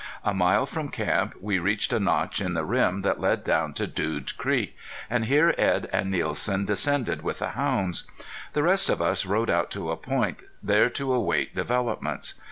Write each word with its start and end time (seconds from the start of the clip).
A 0.25 0.33
mile 0.33 0.65
from 0.65 0.89
camp 0.89 1.35
we 1.39 1.59
reached 1.59 1.93
a 1.93 1.99
notch 1.99 2.41
in 2.41 2.55
the 2.55 2.65
rim 2.65 3.03
that 3.03 3.19
led 3.19 3.43
down 3.43 3.71
to 3.75 3.85
Dude 3.85 4.35
Creek, 4.35 4.75
and 5.11 5.25
here 5.25 5.53
Edd 5.59 5.87
and 5.93 6.09
Nielsen 6.09 6.65
descended 6.65 7.21
with 7.21 7.37
the 7.37 7.49
hounds. 7.49 8.09
The 8.53 8.63
rest 8.63 8.89
of 8.89 8.99
us 8.99 9.27
rode 9.27 9.51
out 9.51 9.69
to 9.77 9.91
a 9.91 9.95
point 9.95 10.39
there 10.63 10.89
to 10.89 11.13
await 11.13 11.53
developments. 11.55 12.33